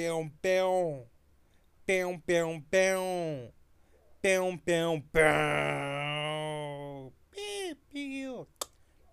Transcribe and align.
Pão, 0.00 0.32
pão. 0.40 1.06
Pão, 1.86 2.18
pão, 2.20 2.62
pão. 2.70 3.52
Pão, 4.22 4.56
pão, 4.56 5.02
pão. 5.12 7.12
Piu, 7.30 7.76
piu. 7.90 8.48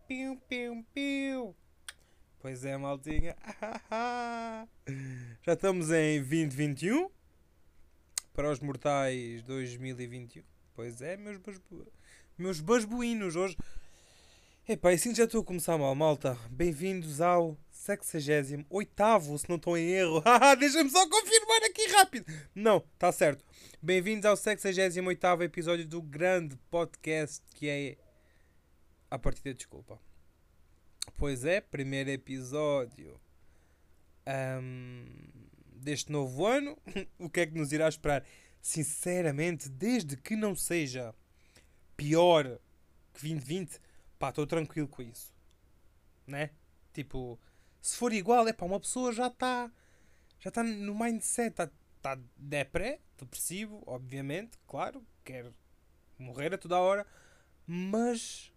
Piu, 0.08 0.39
piu. 0.94 1.54
Pois 2.40 2.63
é, 2.63 2.78
maltinha. 2.78 3.36
Já 5.46 5.54
estamos 5.54 5.92
em 5.92 6.19
2021. 6.19 7.10
Para 8.33 8.49
os 8.49 8.62
mortais 8.62 9.44
2021. 9.44 10.42
Pois 10.74 11.01
é, 11.01 11.17
meus, 11.17 11.38
basbu... 11.38 11.85
meus 12.38 12.62
basbuínos. 12.62 13.35
Hoje. 13.35 13.58
Epá, 14.65 14.92
assim 14.92 15.13
já 15.13 15.26
estou 15.26 15.42
a 15.42 15.46
começar 15.46 15.78
mal, 15.78 15.94
malta. 15.94 16.38
Bem-vindos 16.49 17.20
ao 17.20 17.58
68, 17.96 19.38
se 19.38 19.48
não 19.48 19.55
estou 19.55 19.77
em 19.77 19.90
erro. 19.91 20.22
Deixa-me 20.59 20.90
só 20.90 21.08
confirmar 21.09 21.64
aqui 21.64 21.88
rápido. 21.88 22.26
Não, 22.54 22.84
está 22.94 23.12
certo. 23.13 23.46
Bem-vindos 23.82 24.26
ao 24.26 24.36
68 24.36 25.44
episódio 25.44 25.88
do 25.88 26.02
grande 26.02 26.58
podcast 26.70 27.41
que 27.54 27.70
é 27.70 27.98
A 29.10 29.18
Partida 29.18 29.54
Desculpa. 29.54 29.98
Pois 31.16 31.46
é, 31.46 31.62
primeiro 31.62 32.10
episódio 32.10 33.18
um, 34.62 35.05
deste 35.76 36.12
novo 36.12 36.46
ano. 36.46 36.77
o 37.18 37.30
que 37.30 37.40
é 37.40 37.48
que 37.48 37.58
nos 37.58 37.72
irá 37.72 37.88
esperar? 37.88 38.26
Sinceramente, 38.62 39.70
desde 39.70 40.18
que 40.18 40.35
não 40.35 40.54
seja 40.55 41.16
pior 41.96 42.60
que 43.13 43.22
2020, 43.22 43.80
pá, 44.20 44.27
estou 44.27 44.46
tranquilo 44.46 44.90
com 44.90 45.02
isso. 45.02 45.34
Né? 46.27 46.49
Tipo, 46.91 47.40
se 47.81 47.95
for 47.95 48.13
igual, 48.13 48.48
é 48.48 48.54
pá, 48.54 48.66
uma 48.66 48.80
pessoa 48.80 49.12
já 49.12 49.27
está 49.27 49.71
já 50.40 50.49
está 50.49 50.63
no 50.63 50.98
mindset, 50.98 51.49
está 51.49 51.70
tá 52.02 52.20
depré, 52.35 52.99
depressivo, 53.18 53.82
obviamente, 53.85 54.57
claro, 54.68 55.05
quer 55.24 55.52
morrer 56.18 56.54
a 56.54 56.57
toda 56.57 56.79
hora, 56.79 57.05
mas 57.65 58.52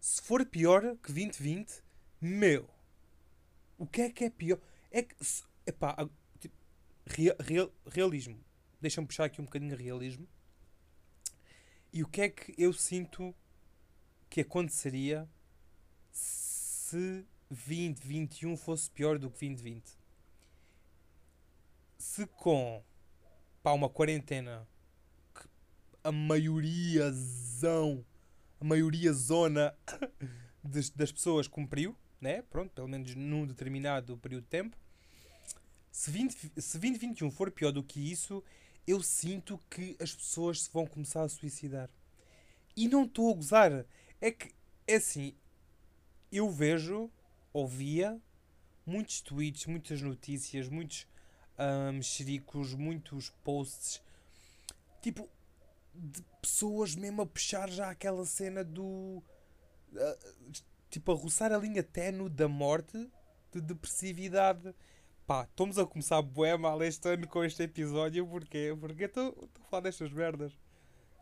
se 0.00 0.22
for 0.22 0.44
pior 0.46 0.96
que 1.02 1.12
2020, 1.12 1.82
meu, 2.20 2.68
o 3.78 3.86
que 3.86 4.02
é 4.02 4.10
que 4.10 4.24
é 4.24 4.30
pior? 4.30 4.58
É 4.90 5.02
que, 5.02 5.14
é 5.66 5.72
tipo, 6.40 6.56
real, 7.06 7.36
real, 7.38 7.72
realismo, 7.86 8.42
deixa-me 8.80 9.06
puxar 9.06 9.24
aqui 9.26 9.40
um 9.40 9.44
bocadinho 9.44 9.76
de 9.76 9.82
realismo, 9.82 10.26
e 11.92 12.02
o 12.02 12.08
que 12.08 12.22
é 12.22 12.28
que 12.28 12.54
eu 12.58 12.72
sinto 12.72 13.34
que 14.28 14.40
aconteceria 14.40 15.28
se 16.10 17.24
2021 17.50 18.56
fosse 18.56 18.90
pior 18.90 19.18
do 19.18 19.30
que 19.30 19.46
2020. 19.46 19.98
Se 21.98 22.26
com 22.26 22.82
pá, 23.62 23.72
uma 23.72 23.88
quarentena 23.88 24.68
que 25.34 25.48
a 26.02 26.12
maioria 26.12 27.10
zão, 27.12 28.04
a 28.60 28.64
maioria 28.64 29.12
zona 29.12 29.74
das, 30.62 30.90
das 30.90 31.12
pessoas 31.12 31.48
cumpriu, 31.48 31.96
né? 32.20 32.42
Pronto, 32.42 32.72
pelo 32.72 32.88
menos 32.88 33.14
num 33.14 33.46
determinado 33.46 34.16
período 34.18 34.44
de 34.44 34.48
tempo. 34.48 34.76
Se, 35.90 36.10
20, 36.10 36.60
se 36.60 36.78
2021 36.78 37.30
for 37.30 37.50
pior 37.50 37.72
do 37.72 37.82
que 37.82 38.00
isso, 38.00 38.42
eu 38.86 39.02
sinto 39.02 39.58
que 39.70 39.96
as 39.98 40.14
pessoas 40.14 40.62
se 40.62 40.70
vão 40.70 40.86
começar 40.86 41.22
a 41.22 41.28
suicidar. 41.28 41.88
E 42.76 42.86
não 42.88 43.04
estou 43.04 43.30
a 43.32 43.34
gozar. 43.34 43.86
É 44.20 44.30
que, 44.30 44.52
é 44.86 44.96
assim, 44.96 45.34
eu 46.30 46.50
vejo 46.50 47.10
ouvia 47.56 48.20
muitos 48.84 49.20
tweets, 49.20 49.66
muitas 49.66 50.00
notícias, 50.00 50.68
muitos 50.68 51.06
um, 51.58 51.92
mexericos, 51.92 52.74
muitos 52.74 53.30
posts, 53.42 54.02
tipo, 55.00 55.28
de 55.94 56.22
pessoas 56.40 56.94
mesmo 56.94 57.22
a 57.22 57.26
puxar 57.26 57.70
já 57.70 57.90
aquela 57.90 58.24
cena 58.24 58.62
do. 58.62 59.22
Uh, 59.92 60.52
tipo, 60.90 61.12
a 61.12 61.14
roçar 61.14 61.52
a 61.52 61.58
linha 61.58 61.82
ténue 61.82 62.28
da 62.28 62.48
morte, 62.48 63.10
de 63.52 63.60
depressividade. 63.60 64.74
Pá, 65.26 65.42
estamos 65.42 65.78
a 65.78 65.84
começar 65.84 66.22
bué 66.22 66.56
mal 66.56 66.80
este 66.84 67.08
ano 67.08 67.26
com 67.26 67.42
este 67.42 67.64
episódio, 67.64 68.26
porquê? 68.26 68.76
Porque 68.78 69.04
estou 69.04 69.48
a 69.56 69.68
falar 69.68 69.82
destas 69.82 70.12
merdas 70.12 70.56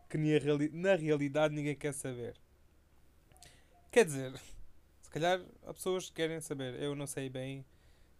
que 0.07 0.17
reali 0.17 0.69
na 0.69 0.95
realidade 0.95 1.55
ninguém 1.55 1.75
quer 1.75 1.93
saber. 1.93 2.35
Quer 3.91 4.05
dizer, 4.05 4.39
calhar 5.15 5.41
há 5.65 5.73
pessoas 5.73 6.09
que 6.09 6.15
querem 6.15 6.41
saber. 6.41 6.75
Eu 6.81 6.93
não 6.93 7.07
sei 7.07 7.29
bem. 7.29 7.65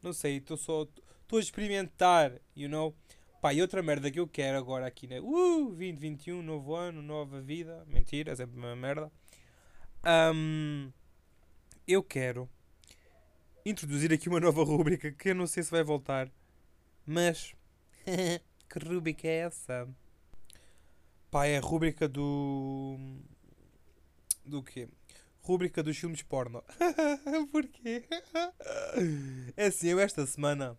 Não 0.02 0.14
sei, 0.14 0.38
estou 0.38 0.56
só. 0.56 0.88
Estou 1.22 1.38
a 1.38 1.42
experimentar, 1.42 2.32
you 2.56 2.70
know? 2.70 2.96
Pá, 3.42 3.54
e 3.54 3.62
outra 3.62 3.84
merda 3.84 4.10
que 4.10 4.20
eu 4.20 4.28
quero 4.28 4.58
agora 4.58 4.88
aqui, 4.88 5.06
né? 5.06 5.20
Uh, 5.20 5.66
2021, 5.68 6.42
novo 6.42 6.74
ano, 6.74 7.02
nova 7.02 7.42
vida. 7.42 7.86
Mentira, 7.88 8.32
é 8.32 8.36
sempre 8.36 8.58
uma 8.58 8.76
merda. 8.76 9.12
Um, 10.34 10.92
eu 11.86 12.02
quero 12.02 12.50
introduzir 13.66 14.14
aqui 14.14 14.30
uma 14.30 14.40
nova 14.40 14.64
rúbrica 14.64 15.12
que 15.12 15.30
eu 15.30 15.36
não 15.36 15.48
sei 15.48 15.64
se 15.64 15.72
vai 15.72 15.84
voltar. 15.84 16.32
Mas. 17.06 17.54
que 18.70 18.80
rúbrica 18.80 19.28
é 19.28 19.40
essa? 19.40 19.88
Pá, 21.30 21.46
é 21.46 21.58
a 21.58 21.62
rúbrica 21.62 22.08
do. 22.08 22.98
Do 24.46 24.64
quê? 24.64 24.88
Rúbrica 25.46 25.84
dos 25.84 25.96
filmes 25.96 26.24
porno. 26.24 26.64
Porquê? 27.52 28.04
é 29.56 29.68
assim, 29.68 29.90
eu 29.90 30.00
esta 30.00 30.26
semana. 30.26 30.76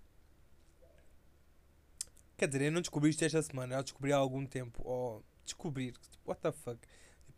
Quer 2.37 2.49
dizer, 2.49 2.63
eu 2.63 2.73
não 2.73 2.81
descobri 2.81 3.11
isto 3.11 3.25
esta 3.25 3.41
semana, 3.43 3.77
eu 3.77 3.83
descobri 3.85 4.13
há 4.13 4.17
algum 4.17 4.45
tempo. 4.45 4.83
Oh, 4.85 5.23
descobrir. 5.45 5.95
What 6.27 6.41
the 6.41 6.51
fuck? 6.51 6.81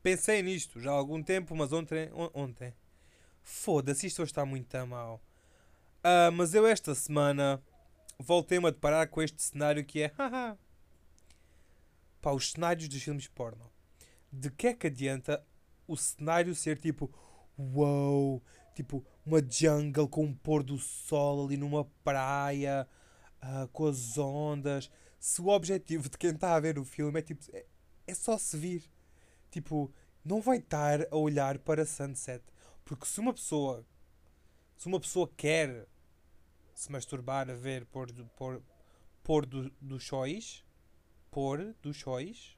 Pensei 0.03 0.43
nisto 0.43 0.81
já 0.81 0.91
há 0.91 0.95
algum 0.95 1.23
tempo, 1.23 1.55
mas 1.55 1.71
ontem. 1.71 2.11
Ontem. 2.33 2.73
Foda-se, 3.43 4.07
isto 4.07 4.23
hoje 4.23 4.31
está 4.31 4.47
muito 4.47 4.75
a 4.75 4.87
mal. 4.87 5.23
Uh, 5.99 6.33
mas 6.33 6.55
eu 6.55 6.67
esta 6.67 6.95
semana 6.95 7.63
voltei-me 8.19 8.69
a 8.69 8.71
deparar 8.71 9.07
com 9.09 9.21
este 9.21 9.43
cenário 9.43 9.85
que 9.85 10.05
é. 10.05 10.13
Pá, 12.23 12.33
os 12.33 12.53
cenários 12.53 12.89
dos 12.89 13.03
filmes 13.03 13.29
porno. 13.29 13.71
De 14.33 14.51
que 14.51 14.69
é 14.69 14.75
que 14.75 14.87
adianta 14.87 15.45
o 15.89 15.97
cenário 15.97 16.55
ser 16.55 16.79
tipo 16.79 17.11
wow, 17.59 18.41
tipo 18.75 19.05
uma 19.27 19.43
jungle 19.43 20.09
com 20.09 20.25
um 20.25 20.35
pôr 20.35 20.63
do 20.63 20.79
sol 20.79 21.47
ali 21.47 21.57
numa 21.57 21.85
praia 22.05 22.87
uh, 23.43 23.67
com 23.69 23.87
as 23.87 24.17
ondas. 24.17 24.91
Se 25.19 25.41
o 25.41 25.49
objetivo 25.49 26.09
de 26.09 26.17
quem 26.17 26.31
está 26.31 26.55
a 26.55 26.61
ver 26.61 26.79
o 26.79 26.85
filme 26.85 27.19
é 27.19 27.23
tipo 27.23 27.43
é, 27.53 27.67
é 28.07 28.15
só 28.15 28.39
se 28.39 28.57
vir, 28.57 28.89
tipo, 29.51 29.93
não 30.25 30.41
vai 30.41 30.59
estar 30.59 31.01
a 31.11 31.17
olhar 31.17 31.59
para 31.59 31.85
sunset, 31.85 32.45
porque 32.85 33.07
se 33.07 33.19
uma 33.19 33.33
pessoa 33.33 33.85
se 34.77 34.87
uma 34.87 35.01
pessoa 35.01 35.29
quer 35.37 35.89
se 36.73 36.93
masturbar 36.93 37.51
a 37.51 37.55
ver 37.55 37.85
pôr 37.87 38.13
do, 38.13 38.25
pôr, 38.29 38.63
pôr 39.25 39.45
do, 39.45 39.69
do 39.81 39.99
sóis, 39.99 40.65
pôr 41.33 41.75
do 41.83 41.93
sóis, 41.93 42.57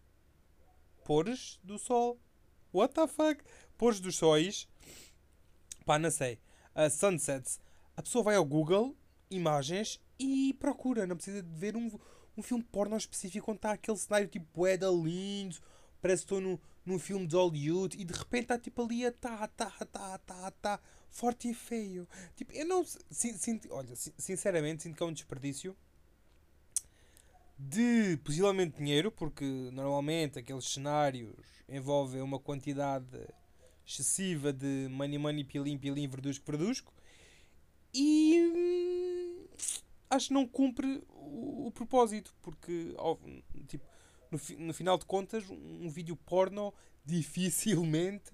pôres 1.02 1.58
do 1.64 1.78
sol 1.78 2.20
What 2.72 2.94
the 2.94 3.06
fuck? 3.06 3.42
Pôres 3.76 4.00
dos 4.00 4.16
sóis. 4.16 4.68
Pá, 5.84 5.98
não 5.98 6.10
sei. 6.10 6.38
Uh, 6.74 6.90
sunsets. 6.90 7.58
A 7.96 8.02
pessoa 8.02 8.24
vai 8.24 8.36
ao 8.36 8.44
Google, 8.44 8.96
imagens 9.30 10.00
e 10.18 10.54
procura. 10.54 11.06
Não 11.06 11.16
precisa 11.16 11.42
de 11.42 11.54
ver 11.58 11.76
um, 11.76 11.90
um 12.36 12.42
filme 12.42 12.64
porno 12.64 12.96
específico 12.96 13.50
onde 13.50 13.58
está 13.58 13.72
aquele 13.72 13.96
cenário 13.96 14.28
tipo 14.28 14.66
Eda 14.66 14.88
lindo. 14.88 15.56
Parece 16.00 16.22
que 16.22 16.32
estou 16.32 16.40
no, 16.40 16.60
num 16.84 16.98
filme 16.98 17.26
de 17.26 17.36
Hollywood 17.36 18.00
e 18.00 18.04
de 18.04 18.14
repente 18.14 18.42
está 18.42 18.58
tipo 18.58 18.82
ali 18.82 19.04
a 19.04 19.12
tá, 19.12 19.46
tá, 19.48 19.70
tá, 19.92 20.18
tá, 20.18 20.50
tá, 20.50 20.80
forte 21.10 21.50
e 21.50 21.54
feio. 21.54 22.08
Tipo, 22.36 22.52
eu 22.52 22.66
não. 22.66 22.84
Sinto, 23.10 23.68
olha, 23.70 23.94
sinceramente, 23.94 24.82
sinto 24.82 24.96
que 24.96 25.02
é 25.02 25.06
um 25.06 25.12
desperdício 25.12 25.76
de 27.68 28.16
possivelmente 28.24 28.78
dinheiro, 28.78 29.12
porque 29.12 29.44
normalmente 29.72 30.38
aqueles 30.38 30.64
cenários 30.64 31.36
envolvem 31.68 32.22
uma 32.22 32.38
quantidade 32.38 33.18
excessiva 33.86 34.52
de 34.52 34.88
money 34.90 35.18
money 35.18 35.44
pilim 35.44 35.76
pilim 35.76 36.08
verdusco 36.08 36.44
verdusco 36.46 36.92
e 37.92 38.52
hum, 38.56 39.46
acho 40.08 40.28
que 40.28 40.34
não 40.34 40.46
cumpre 40.46 41.02
o, 41.10 41.66
o 41.66 41.70
propósito, 41.72 42.34
porque 42.40 42.94
tipo, 43.68 43.84
no, 44.30 44.66
no 44.66 44.72
final 44.72 44.96
de 44.96 45.04
contas 45.04 45.48
um, 45.50 45.84
um 45.84 45.90
vídeo 45.90 46.16
porno 46.16 46.72
dificilmente 47.04 48.32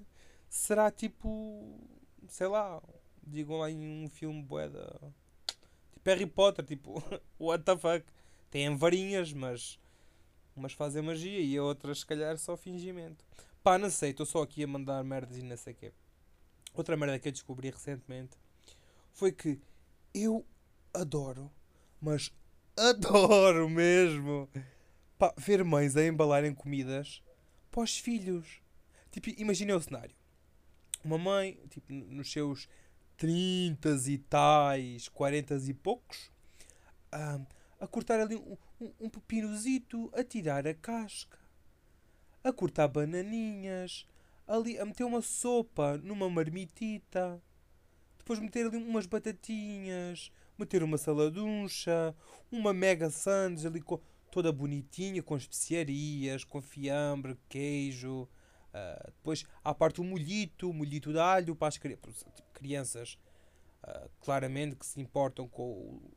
será 0.49 0.91
tipo 0.91 1.81
sei 2.29 2.47
lá, 2.47 2.81
digam 3.27 3.59
lá 3.59 3.71
em 3.71 4.05
um 4.05 4.09
filme 4.09 4.41
boeda 4.43 5.01
tipo 5.95 6.11
Harry 6.11 6.27
Potter, 6.27 6.65
tipo 6.65 7.03
what 7.41 7.65
the 7.65 7.77
fuck 7.77 8.16
têm 8.51 8.77
varinhas, 8.77 9.33
mas 9.33 9.79
umas 10.55 10.73
fazem 10.73 11.03
magia 11.03 11.41
e 11.41 11.59
outras, 11.61 12.01
se 12.01 12.07
calhar, 12.07 12.37
só 12.39 12.57
fingimento. 12.57 13.25
Pá, 13.63 13.77
não 13.79 13.91
sei, 13.91 14.11
estou 14.11 14.25
só 14.25 14.43
aqui 14.43 14.63
a 14.63 14.67
mandar 14.67 15.03
merdas 15.05 15.37
e 15.37 15.43
não 15.43 15.57
sei 15.57 15.73
o 15.73 15.77
quê. 15.77 15.93
Outra 16.75 16.97
merda 16.97 17.19
que 17.19 17.29
eu 17.29 17.33
descobri 17.33 17.71
recentemente 17.71 18.37
foi 19.13 19.33
que 19.33 19.61
eu 20.15 20.47
adoro, 20.95 21.51
mas 22.01 22.33
adoro 22.77 23.69
mesmo. 23.71 24.49
Pá, 25.19 25.35
ver 25.37 25.65
mães 25.65 25.97
a 25.97 26.07
embalarem 26.07 26.55
comidas 26.55 27.23
para 27.71 27.83
os 27.83 27.99
filhos. 27.99 28.61
Tipo, 29.11 29.31
imaginem 29.41 29.75
o 29.75 29.81
cenário. 29.81 30.15
Uma 31.03 31.17
mãe, 31.17 31.59
tipo, 31.71 31.93
nos 31.93 32.31
seus 32.31 32.69
30 33.17 33.89
e 34.09 34.19
tais, 34.19 35.09
40 35.09 35.55
e 35.57 35.75
poucos, 35.75 36.31
a, 37.11 37.41
a 37.81 37.87
cortar 37.87 38.21
ali 38.21 38.37
um, 38.37 38.57
um, 38.81 38.93
um 39.01 39.11
pepinozito, 39.11 40.11
a 40.15 40.25
tirar 40.25 40.67
a 40.67 40.75
casca, 40.75 41.39
a 42.43 42.53
cortar 42.53 42.89
bananinhas, 42.89 44.07
ali 44.47 44.79
a 44.79 44.85
meter 44.85 45.05
uma 45.05 45.21
sopa 45.21 45.99
numa 45.99 46.29
marmitita, 46.31 47.43
depois 48.19 48.39
meter 48.39 48.67
ali 48.67 48.77
umas 48.77 49.07
batatinhas, 49.07 50.33
meter 50.59 50.83
uma 50.83 50.99
saladuncha, 50.99 52.15
uma 52.51 52.73
mega 52.73 53.11
sandes 53.11 53.67
ali 53.67 53.81
com, 53.81 54.01
toda 54.31 54.53
bonitinha, 54.53 55.23
com 55.23 55.37
especiarias, 55.37 56.45
com 56.45 56.61
fiambre, 56.61 57.39
queijo. 57.49 58.29
Uh, 58.69 59.07
depois, 59.07 59.45
à 59.65 59.75
parte 59.75 60.01
o 60.01 60.05
molhito, 60.05 60.69
o 60.69 60.75
molhito 60.75 61.13
de 61.13 61.19
alho 61.19 61.57
para 61.57 61.69
as 61.69 61.79
crianças, 62.53 63.19
uh, 63.83 64.11
claramente 64.21 64.77
que 64.77 64.85
se 64.85 65.01
importam 65.01 65.49
com 65.49 65.71
o, 65.71 66.11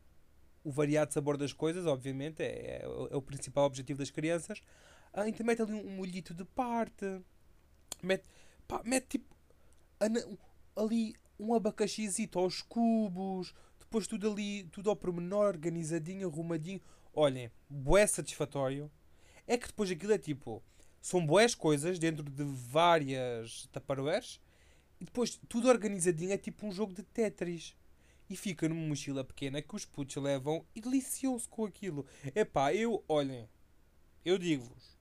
o, 0.64 0.72
variado 0.72 1.14
sabor 1.14 1.38
das 1.38 1.54
coisas, 1.54 1.86
obviamente, 1.86 2.42
é, 2.42 2.46
é, 2.46 2.82
é 2.84 3.16
o 3.16 3.22
principal 3.22 3.66
objetivo 3.66 4.00
das 4.00 4.10
crianças. 4.10 4.60
Uh, 5.14 5.28
então 5.28 5.46
mete 5.46 5.62
ali 5.62 5.74
um 5.74 5.90
molhito 5.92 6.34
de 6.34 6.46
parte, 6.46 7.22
mete, 8.02 8.24
pá, 8.68 8.82
mete 8.84 9.08
tipo 9.08 9.36
ali 10.76 11.16
um 11.40 11.54
abacaxizito 11.54 12.40
aos 12.40 12.62
cubos, 12.62 13.54
depois 13.80 14.06
tudo 14.06 14.32
ali, 14.32 14.66
tudo 14.66 14.90
ao 14.90 14.96
pormenor, 14.96 15.48
organizadinho, 15.48 16.28
arrumadinho. 16.28 16.82
Olhem, 17.14 17.52
bué 17.70 18.06
satisfatório. 18.06 18.92
É 19.48 19.58
que 19.58 19.68
depois 19.68 19.90
aquilo 19.90 20.14
é 20.14 20.18
tipo, 20.18 20.62
são 21.02 21.26
boas 21.26 21.56
coisas 21.56 21.98
dentro 21.98 22.24
de 22.24 22.44
várias 22.44 23.68
taparoeiras 23.72 24.40
e 25.00 25.06
depois 25.06 25.40
tudo 25.48 25.70
organizadinho 25.70 26.34
é 26.34 26.38
tipo 26.38 26.68
um 26.68 26.72
jogo 26.72 26.94
de 26.94 27.02
Tetris. 27.02 27.76
E 28.30 28.36
fica 28.36 28.70
numa 28.70 28.88
mochila 28.88 29.24
pequena 29.24 29.62
que 29.62 29.76
os 29.76 29.86
putos 29.86 30.16
levam 30.18 30.66
e 30.76 30.82
deliciam-se 30.82 31.48
com 31.48 31.66
aquilo. 31.66 32.06
Epá, 32.36 32.74
eu, 32.74 33.04
olhem, 33.08 33.50
eu 34.24 34.38
digo-vos, 34.38 34.98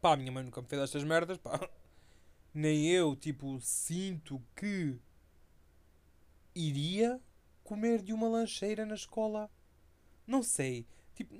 pá, 0.00 0.16
minha 0.16 0.30
mãe 0.30 0.44
nunca 0.44 0.60
me 0.60 0.68
fez 0.68 0.82
estas 0.82 1.04
merdas, 1.04 1.38
pá. 1.38 1.58
Nem 2.52 2.86
eu, 2.88 3.16
tipo, 3.16 3.60
sinto 3.60 4.42
que 4.54 4.98
iria 6.54 7.20
comer 7.62 8.02
de 8.02 8.12
uma 8.12 8.28
lancheira 8.28 8.84
na 8.84 8.94
escola. 8.94 9.50
Não 10.26 10.42
sei. 10.42 10.86
Tipo, 11.18 11.34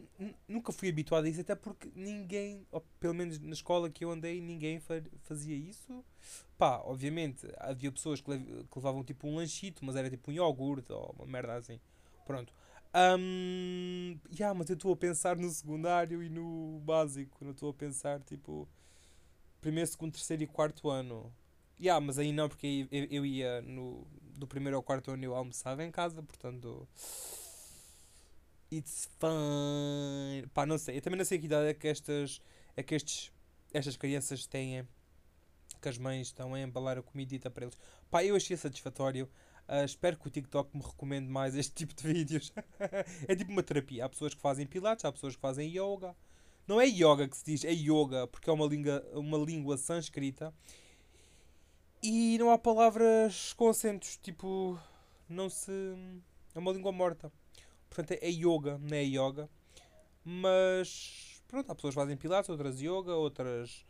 nunca 0.49 0.73
fui 0.73 0.89
habituado 0.89 1.27
a 1.27 1.29
isso, 1.29 1.41
até 1.41 1.55
porque 1.55 1.89
ninguém, 1.95 2.67
ou 2.73 2.81
pelo 2.99 3.15
menos 3.15 3.39
na 3.39 3.53
escola 3.53 3.89
que 3.89 4.05
eu 4.05 4.11
andei, 4.11 4.41
ninguém 4.41 4.81
fazia 5.23 5.55
isso. 5.55 6.05
Pá, 6.59 6.79
obviamente, 6.85 7.47
havia 7.59 7.93
pessoas 7.93 8.21
que, 8.21 8.37
que 8.37 8.77
levavam 8.77 9.05
tipo 9.05 9.29
um 9.29 9.37
lanchito, 9.37 9.85
mas 9.85 9.95
era 9.95 10.11
tipo 10.11 10.33
um 10.33 10.35
iogurte 10.35 10.93
ou 10.93 11.15
uma 11.17 11.27
merda 11.27 11.55
assim. 11.55 11.79
Pronto. 12.27 12.53
Um, 12.93 14.19
yeah, 14.37 14.53
mas 14.53 14.69
eu 14.69 14.75
estou 14.75 14.93
a 14.93 14.97
pensar 14.97 15.37
no 15.37 15.49
secundário 15.49 16.25
e 16.25 16.29
no 16.29 16.81
básico. 16.81 17.45
Não 17.45 17.53
estou 17.53 17.71
a 17.71 17.75
pensar 17.75 18.21
tipo 18.23 18.69
primeiro, 19.61 19.89
segundo, 19.89 20.13
terceiro 20.13 20.43
e 20.43 20.47
quarto 20.49 20.91
ano. 20.91 21.33
Yeah, 21.81 22.05
mas 22.05 22.19
aí 22.19 22.33
não, 22.33 22.49
porque 22.49 22.89
eu, 22.91 23.05
eu 23.09 23.25
ia 23.25 23.63
no, 23.63 24.05
do 24.37 24.49
primeiro 24.49 24.77
ao 24.77 24.83
quarto 24.83 25.13
ano 25.13 25.23
eu 25.23 25.37
almoçava 25.37 25.85
em 25.85 25.91
casa, 25.93 26.21
portanto. 26.21 26.89
It's 28.71 29.09
fun. 29.19 30.47
Pá, 30.53 30.67
não 30.67 30.77
sei. 30.77 30.99
Eu 30.99 31.03
também 31.03 31.17
não 31.19 31.25
sei 31.25 31.39
que 31.39 31.47
idade 31.47 31.69
é 31.69 31.75
que 31.75 31.89
estas. 31.89 32.41
É 32.77 32.83
que 32.83 32.95
estes, 32.95 33.33
estas 33.73 33.97
crianças 33.97 34.47
têm. 34.47 34.87
Que 35.81 35.89
as 35.89 35.97
mães 35.97 36.29
estão 36.29 36.55
a 36.55 36.61
embalar 36.61 36.99
a 36.99 37.03
comidita 37.03 37.51
para 37.51 37.65
eles. 37.65 37.79
Pá, 38.11 38.25
eu 38.25 38.37
achei 38.37 38.57
satisfatório. 38.57 39.29
Uh, 39.69 39.85
espero 39.85 40.19
que 40.19 40.27
o 40.27 40.31
TikTok 40.31 40.77
me 40.77 40.83
recomende 40.83 41.29
mais 41.29 41.55
este 41.55 41.73
tipo 41.87 41.95
de 41.95 42.13
vídeos. 42.13 42.53
é 43.27 43.35
tipo 43.35 43.51
uma 43.51 43.63
terapia. 43.63 44.05
Há 44.05 44.09
pessoas 44.09 44.35
que 44.35 44.41
fazem 44.41 44.67
pilates, 44.67 45.05
há 45.05 45.13
pessoas 45.13 45.35
que 45.35 45.41
fazem 45.41 45.69
yoga. 45.71 46.15
Não 46.67 46.81
é 46.81 46.87
yoga 46.87 47.27
que 47.27 47.37
se 47.37 47.45
diz, 47.45 47.65
é 47.65 47.73
yoga, 47.73 48.27
porque 48.27 48.51
é 48.51 48.53
uma 48.53 48.67
língua, 48.67 49.03
uma 49.15 49.39
língua 49.39 49.79
sânscrita. 49.79 50.53
E 52.03 52.37
não 52.39 52.51
há 52.51 52.59
palavras 52.59 53.55
com 53.55 53.69
acentos, 53.69 54.19
tipo, 54.19 54.79
não 55.29 55.49
se. 55.49 55.73
É 56.55 56.59
uma 56.59 56.73
língua 56.73 56.93
morta. 56.93 57.33
Portanto, 57.89 58.19
é 58.21 58.29
yoga, 58.29 58.79
não 58.79 58.97
é 58.97 59.03
yoga. 59.03 59.49
Mas, 60.25 61.43
pronto, 61.49 61.71
há 61.71 61.75
pessoas 61.75 61.95
que 61.95 62.01
fazem 62.01 62.17
pilates, 62.17 62.51
outras 62.51 62.81
yoga, 62.81 63.15
outras 63.15 63.87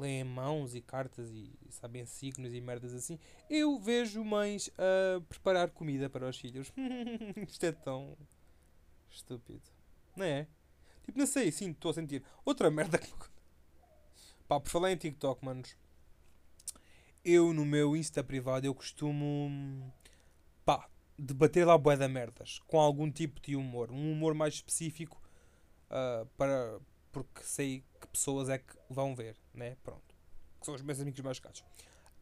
leem 0.00 0.24
mãos 0.24 0.74
e 0.74 0.80
cartas 0.80 1.30
e, 1.30 1.52
sabem 1.68 2.06
signos 2.06 2.54
e 2.54 2.60
merdas 2.60 2.94
assim. 2.94 3.18
Eu 3.48 3.78
vejo 3.78 4.24
mães 4.24 4.70
a 4.78 5.20
preparar 5.28 5.70
comida 5.70 6.08
para 6.08 6.28
os 6.28 6.38
filhos. 6.38 6.72
Isto 7.46 7.66
é 7.66 7.72
tão 7.72 8.16
estúpido. 9.10 9.62
Não 10.16 10.24
é? 10.24 10.46
Tipo, 11.04 11.18
não 11.18 11.26
sei, 11.26 11.52
sim, 11.52 11.70
estou 11.70 11.90
a 11.90 11.94
sentir. 11.94 12.24
Outra 12.44 12.70
merda 12.70 12.98
que. 12.98 13.12
Pá, 14.48 14.58
por 14.58 14.68
falar 14.68 14.90
em 14.90 14.96
TikTok, 14.96 15.44
manos. 15.44 15.76
Eu 17.24 17.52
no 17.52 17.66
meu 17.66 17.94
Insta 17.94 18.24
privado 18.24 18.66
eu 18.66 18.74
costumo. 18.74 19.92
Pá, 20.64 20.88
debater 21.20 21.66
lá 21.66 21.76
bué 21.76 21.96
da 21.96 22.08
merdas. 22.08 22.60
Com 22.66 22.80
algum 22.80 23.10
tipo 23.10 23.40
de 23.40 23.56
humor. 23.56 23.90
Um 23.90 24.12
humor 24.12 24.34
mais 24.34 24.54
específico. 24.54 25.20
Uh, 25.90 26.26
para, 26.36 26.80
porque 27.12 27.42
sei 27.42 27.84
que 28.00 28.06
pessoas 28.08 28.48
é 28.48 28.58
que 28.58 28.74
vão 28.88 29.14
ver, 29.14 29.36
né? 29.52 29.76
Pronto. 29.82 30.14
Que 30.58 30.66
são 30.66 30.74
os 30.74 30.82
meus 30.82 31.00
amigos 31.00 31.20
mais 31.20 31.38
caros. 31.38 31.64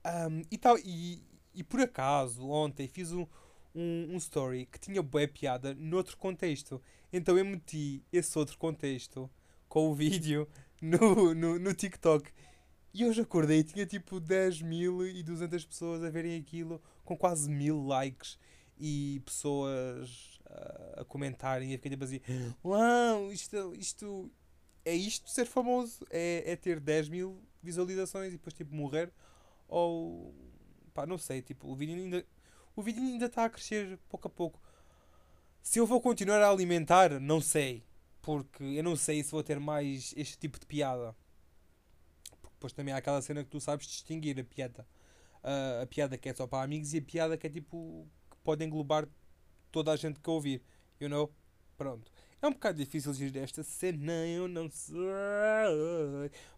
Um, 0.05 0.43
e, 0.51 0.59
tal, 0.59 0.79
e, 0.79 1.23
e 1.55 1.63
por 1.63 1.81
acaso, 1.81 2.49
ontem 2.49 2.89
fiz 2.89 3.13
um, 3.13 3.27
um, 3.75 4.15
um 4.15 4.17
story 4.17 4.67
que 4.67 4.79
tinha 4.79 5.03
bué 5.03 5.27
piada 5.27 5.75
noutro 5.75 6.17
contexto. 6.17 6.81
Então 7.13 7.37
eu 7.39 7.45
meti 7.45 8.03
esse 8.13 8.39
outro 8.39 8.59
contexto 8.59 9.31
com 9.69 9.91
o 9.91 9.95
vídeo 9.95 10.49
no, 10.81 11.35
no, 11.35 11.59
no 11.59 11.75
TikTok. 11.75 12.31
E 12.93 13.05
hoje 13.05 13.21
acordei 13.21 13.61
e 13.61 13.65
tinha 13.65 13.87
tipo 13.87 14.21
10.200 14.21 15.67
pessoas 15.67 16.03
a 16.03 16.11
verem 16.11 16.41
aquilo 16.41 16.83
com 17.05 17.17
quase 17.17 17.49
mil 17.49 17.85
likes 17.87 18.39
e 18.79 19.21
pessoas 19.25 20.41
uh, 20.47 21.01
a 21.01 21.05
comentarem 21.05 21.73
e 21.73 21.75
a 21.75 21.79
ficarem 21.79 21.99
tipo 21.99 22.05
assim: 22.05 22.21
Uau, 22.65 23.33
isto, 23.33 23.75
isto 23.75 24.31
é 24.85 24.95
isto 24.95 25.31
ser 25.31 25.45
famoso, 25.45 26.05
é, 26.11 26.53
é 26.53 26.57
ter 26.57 26.81
10 26.81 27.09
mil 27.09 27.43
visualizações 27.63 28.29
e 28.29 28.37
depois 28.37 28.55
tipo 28.55 28.75
morrer. 28.75 29.13
Ou 29.69 30.35
pá, 30.95 31.07
não 31.07 31.19
sei, 31.19 31.43
tipo, 31.43 31.69
o 31.69 31.77
vídeo 31.77 31.95
ainda. 31.95 32.25
O 32.75 32.83
vídeo 32.83 33.03
ainda 33.03 33.27
está 33.27 33.45
a 33.45 33.51
crescer 33.51 33.99
pouco 34.09 34.29
a 34.29 34.31
pouco. 34.31 34.61
Se 35.61 35.79
eu 35.79 35.87
vou 35.87 36.01
continuar 36.01 36.41
a 36.41 36.49
alimentar, 36.49 37.21
não 37.21 37.41
sei. 37.41 37.85
Porque 38.23 38.65
eu 38.65 38.83
não 38.83 38.97
sei 38.97 39.23
se 39.23 39.31
vou 39.31 39.43
ter 39.43 39.61
mais 39.61 40.15
este 40.17 40.39
tipo 40.39 40.59
de 40.59 40.67
piada. 40.67 41.15
Porque 42.41 42.55
depois 42.55 42.73
também 42.73 42.95
há 42.95 42.99
aquela 42.99 43.21
cena 43.21 43.45
que 43.45 43.51
tu 43.51 43.61
sabes 43.61 43.87
distinguir 43.87 44.39
a 44.41 44.45
piada. 44.45 44.87
Uh, 45.43 45.83
a 45.83 45.87
piada 45.87 46.17
que 46.17 46.29
é 46.29 46.35
só 46.35 46.47
para 46.47 46.65
amigos 46.65 46.95
e 46.95 46.99
a 46.99 47.03
piada 47.03 47.37
que 47.37 47.47
é 47.47 47.51
tipo 47.51 48.09
pode 48.49 48.65
englobar 48.65 49.07
toda 49.71 49.93
a 49.93 49.97
gente 49.97 50.21
que 50.21 50.31
ouvir. 50.31 50.63
You 50.99 51.11
know? 51.11 51.31
Pronto. 51.77 52.11
É 52.41 52.47
um 52.47 52.53
bocado 52.53 52.79
difícil 52.79 53.13
gerir 53.13 53.43
esta 53.43 53.63
cena, 53.63 54.27
eu 54.27 54.49
não 54.49 54.71
sei. 54.71 54.97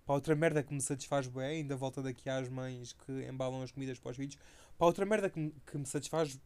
Para 0.07 0.15
outra 0.15 0.37
merda 0.37 0.63
que 0.63 0.73
me 0.73 0.81
satisfaz 0.81 1.27
bem, 1.27 1.63
ainda 1.63 1.75
volta 1.77 2.01
daqui 2.01 2.31
às 2.31 2.49
mães 2.49 2.93
que 2.93 3.11
embalam 3.29 3.61
as 3.63 3.73
comidas 3.73 3.99
para 3.99 4.13
os 4.13 4.17
vídeos. 4.17 4.41
Para 4.79 4.87
outra 4.87 5.05
merda 5.05 5.29
que 5.29 5.41
me, 5.41 5.53
que 5.67 5.79
me 5.79 5.85
satisfaz 5.85 6.39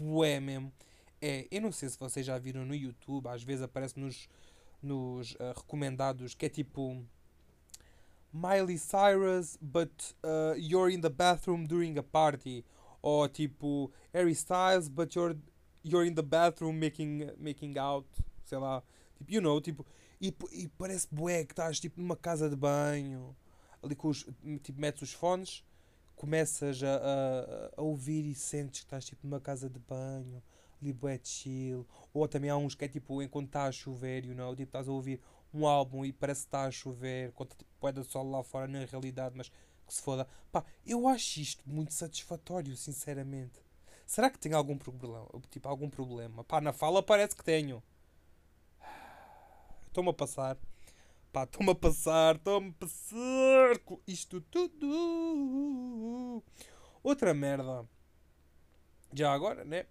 bué 0.00 0.40
mesmo, 0.40 0.72
é, 1.20 1.46
eu 1.50 1.60
não 1.60 1.70
sei 1.70 1.90
se 1.90 1.98
vocês 1.98 2.24
já 2.24 2.38
viram 2.38 2.64
no 2.64 2.74
YouTube, 2.74 3.26
às 3.28 3.42
vezes 3.42 3.62
aparece 3.62 4.00
nos, 4.00 4.30
nos 4.82 5.32
uh, 5.32 5.52
recomendados, 5.54 6.32
que 6.32 6.46
é 6.46 6.48
tipo 6.48 7.04
Miley 8.32 8.78
Cyrus, 8.78 9.58
but 9.60 10.14
uh, 10.24 10.54
you're 10.56 10.90
in 10.90 11.02
the 11.02 11.10
bathroom 11.10 11.66
during 11.66 11.98
a 11.98 12.02
party. 12.02 12.64
Ou 13.02 13.28
tipo 13.28 13.92
Harry 14.12 14.32
Styles, 14.32 14.88
but 14.88 15.14
you're, 15.14 15.36
you're 15.84 16.06
in 16.06 16.14
the 16.14 16.22
bathroom 16.22 16.78
making, 16.78 17.30
making 17.38 17.78
out. 17.78 18.08
Sei 18.44 18.58
lá. 18.58 18.82
Tipo, 19.16 19.32
you 19.32 19.40
know, 19.40 19.60
tipo. 19.60 19.86
E, 20.20 20.34
e 20.52 20.68
parece 20.68 21.06
bué 21.10 21.44
que 21.44 21.52
estás 21.52 21.78
tipo 21.78 22.00
numa 22.00 22.16
casa 22.16 22.48
de 22.48 22.56
banho. 22.56 23.36
Ali 23.82 23.94
com 23.94 24.08
os. 24.08 24.26
Tipo, 24.62 24.80
metes 24.80 25.02
os 25.02 25.12
fones, 25.12 25.64
começas 26.16 26.82
a, 26.82 26.96
a, 26.96 27.70
a 27.76 27.82
ouvir 27.82 28.24
e 28.26 28.34
sentes 28.34 28.80
que 28.80 28.86
estás 28.86 29.04
tipo 29.04 29.26
numa 29.26 29.40
casa 29.40 29.68
de 29.68 29.78
banho. 29.78 30.42
Ali 30.82 30.92
bué 30.92 31.20
chill. 31.22 31.86
Ou 32.12 32.26
também 32.26 32.50
há 32.50 32.56
uns 32.56 32.74
que 32.74 32.84
é 32.84 32.88
tipo 32.88 33.22
enquanto 33.22 33.46
está 33.46 33.64
a 33.64 33.72
chover, 33.72 34.24
you 34.24 34.34
know, 34.34 34.54
tipo 34.54 34.68
estás 34.68 34.88
a 34.88 34.92
ouvir 34.92 35.20
um 35.52 35.66
álbum 35.66 36.04
e 36.04 36.12
parece 36.12 36.42
que 36.42 36.48
está 36.48 36.64
a 36.64 36.70
chover, 36.70 37.32
quando 37.32 37.54
tipo, 37.54 37.88
é 37.88 37.92
da 37.92 38.04
sol 38.04 38.30
lá 38.30 38.42
fora 38.42 38.68
na 38.68 38.84
realidade, 38.84 39.34
mas 39.36 39.50
que 39.88 39.94
se 39.94 40.02
foda. 40.02 40.28
Pá, 40.52 40.64
eu 40.86 41.08
acho 41.08 41.40
isto 41.40 41.62
muito 41.66 41.92
satisfatório, 41.92 42.76
sinceramente. 42.76 43.60
Será 44.06 44.30
que 44.30 44.38
tenho 44.38 44.56
algum 44.56 44.78
problema? 44.78 45.26
Tipo, 45.50 45.68
algum 45.68 45.90
problema? 45.90 46.44
Pá, 46.44 46.60
na 46.60 46.72
fala 46.72 47.02
parece 47.02 47.34
que 47.34 47.44
tenho. 47.44 47.82
Estou-me 49.88 50.10
a 50.10 50.12
passar. 50.12 50.56
Pá, 51.32 51.44
estou-me 51.44 51.72
a 51.72 51.74
passar, 51.74 52.36
estou-me 52.36 52.70
a 52.70 52.72
passar 52.72 53.78
com 53.84 54.00
isto 54.06 54.40
tudo. 54.42 56.42
Outra 57.02 57.34
merda. 57.34 57.86
Já 59.12 59.32
agora, 59.32 59.64
né? 59.64 59.86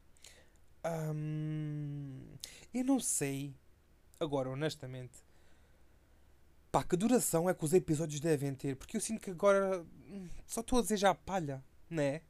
Hum, 1.13 2.24
eu 2.74 2.84
não 2.84 3.00
sei. 3.00 3.54
Agora, 4.20 4.50
honestamente. 4.50 5.27
Pá, 6.78 6.84
que 6.84 6.96
duração 6.96 7.50
é 7.50 7.56
que 7.56 7.66
os 7.66 7.74
episódios 7.74 8.20
devem 8.20 8.54
ter? 8.54 8.76
Porque 8.76 8.98
eu 8.98 9.02
sinto 9.02 9.20
que 9.20 9.32
agora 9.32 9.84
hum, 10.12 10.30
só 10.46 10.62
estou 10.62 10.78
a 10.78 10.82
dizer 10.84 10.98
já 10.98 11.16
palha, 11.16 11.66
né? 11.90 12.22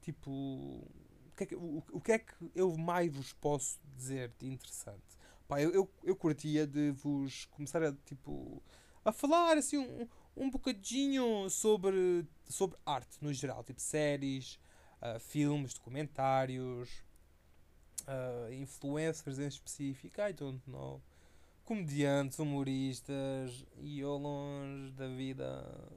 Tipo, 0.00 0.30
o 0.30 1.32
que, 1.36 1.42
é 1.42 1.46
que, 1.46 1.56
o, 1.56 1.82
o 1.90 2.00
que 2.00 2.12
é 2.12 2.18
que 2.20 2.32
eu 2.54 2.76
mais 2.76 3.12
vos 3.12 3.32
posso 3.32 3.80
dizer 3.96 4.32
de 4.38 4.46
interessante? 4.46 5.18
Pá, 5.48 5.60
eu, 5.60 5.72
eu, 5.72 5.90
eu 6.04 6.14
curtia 6.14 6.64
de 6.64 6.92
vos 6.92 7.46
começar 7.46 7.82
a, 7.82 7.92
tipo, 8.04 8.62
a 9.04 9.10
falar 9.10 9.58
assim 9.58 9.78
um, 9.78 10.08
um 10.36 10.48
bocadinho 10.48 11.50
sobre, 11.50 12.24
sobre 12.48 12.78
arte 12.86 13.18
no 13.20 13.34
geral, 13.34 13.64
tipo 13.64 13.80
séries, 13.80 14.60
uh, 15.02 15.18
filmes, 15.18 15.74
documentários, 15.74 16.88
uh, 18.02 18.52
influencers 18.52 19.40
em 19.40 19.48
específico, 19.48 20.20
I 20.20 20.32
don't 20.32 20.62
know, 20.68 21.02
comediantes, 21.64 22.38
humoristas 22.38 23.64
e 23.78 24.02
ao 24.02 24.18
longe 24.18 24.92
da 24.92 25.08
vida. 25.08 25.90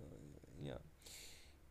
Yeah. 0.60 0.81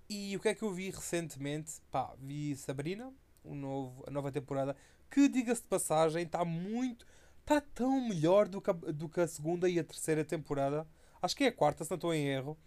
E 0.09 0.37
o 0.37 0.41
que 0.41 0.49
é 0.49 0.55
que 0.55 0.63
eu 0.63 0.73
vi 0.73 0.91
recentemente? 0.91 1.81
Pá, 1.91 2.15
vi 2.19 2.55
Sabrina, 2.57 3.13
o 3.43 3.55
novo, 3.55 4.05
a 4.07 4.11
nova 4.11 4.31
temporada, 4.31 4.77
que 5.11 5.29
diga-se 5.29 5.63
de 5.63 5.69
passagem, 5.69 6.25
está 6.25 6.45
muito. 6.45 7.07
Está 7.41 7.61
tão 7.61 8.09
melhor 8.09 8.49
do 8.49 8.61
que, 8.61 8.71
a, 8.71 8.73
do 8.73 9.09
que 9.09 9.21
a 9.21 9.29
segunda 9.29 9.69
e 9.69 9.79
a 9.79 9.85
terceira 9.85 10.25
temporada. 10.25 10.87
Acho 11.21 11.37
que 11.37 11.45
é 11.45 11.49
a 11.49 11.53
quarta, 11.53 11.85
se 11.85 11.91
não 11.91 11.97
estou 11.97 12.13
em 12.13 12.27
erro. 12.27 12.59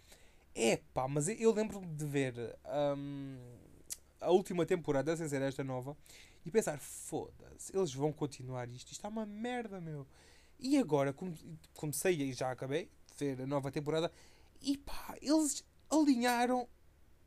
É 0.56 0.78
pá, 0.94 1.08
mas 1.08 1.28
eu 1.28 1.54
lembro-me 1.54 1.88
de 1.88 2.06
ver 2.06 2.58
um, 2.98 3.38
a 4.20 4.32
última 4.32 4.66
temporada, 4.66 5.16
sem 5.16 5.28
ser 5.28 5.42
esta 5.42 5.64
nova, 5.64 5.96
e 6.46 6.52
pensar: 6.52 6.80
foda-se, 6.80 7.76
eles 7.76 7.94
vão 7.94 8.12
continuar 8.12 8.68
isto. 8.70 8.88
Isto 8.88 8.94
está 8.94 9.08
uma 9.08 9.26
merda, 9.26 9.80
meu. 9.80 10.08
E 10.60 10.78
agora 10.78 11.16
comecei 11.74 12.22
e 12.22 12.34
já 12.34 12.52
acabei 12.52 12.90
de 13.08 13.16
ver 13.18 13.42
a 13.42 13.48
nova 13.48 13.72
temporada, 13.72 14.12
e 14.62 14.78
pá, 14.78 15.16
eles 15.22 15.64
alinharam 15.90 16.68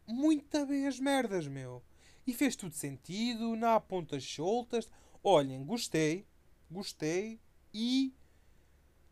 muito 0.06 0.66
bem 0.66 0.87
as 0.87 0.99
merdas, 0.99 1.46
meu. 1.46 1.82
E 2.26 2.34
fez 2.34 2.56
tudo 2.56 2.75
sentido, 2.75 3.56
não 3.56 3.68
há 3.68 3.80
pontas 3.80 4.25
soltas. 4.25 4.90
Olhem, 5.22 5.64
gostei, 5.64 6.26
gostei 6.70 7.40
e 7.72 8.14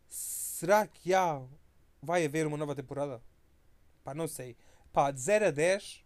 será 0.07 0.87
que 0.87 1.13
há 1.13 1.41
vai 2.01 2.25
haver 2.25 2.47
uma 2.47 2.57
nova 2.57 2.75
temporada? 2.75 3.21
Pá, 4.03 4.13
não 4.13 4.27
sei. 4.27 4.55
Pá, 4.91 5.11
de 5.11 5.21
0 5.21 5.47
a 5.47 5.51
10 5.51 6.03